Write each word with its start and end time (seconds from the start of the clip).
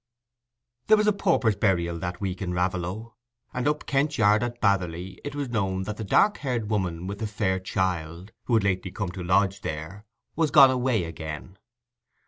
There 0.87 0.97
was 0.97 1.05
a 1.05 1.13
pauper's 1.13 1.55
burial 1.55 1.99
that 1.99 2.19
week 2.19 2.41
in 2.41 2.55
Raveloe, 2.55 3.13
and 3.53 3.67
up 3.67 3.85
Kench 3.85 4.17
Yard 4.17 4.41
at 4.41 4.59
Batherley 4.59 5.19
it 5.23 5.35
was 5.35 5.49
known 5.51 5.83
that 5.83 5.97
the 5.97 6.03
dark 6.03 6.37
haired 6.37 6.71
woman 6.71 7.05
with 7.05 7.19
the 7.19 7.27
fair 7.27 7.59
child, 7.59 8.31
who 8.45 8.55
had 8.55 8.63
lately 8.63 8.89
come 8.89 9.11
to 9.11 9.23
lodge 9.23 9.61
there, 9.61 10.07
was 10.35 10.49
gone 10.49 10.71
away 10.71 11.03
again. 11.03 11.59